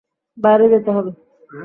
বাইরে 0.37 0.65
যেতে 0.69 0.91
হবে। 0.91 1.11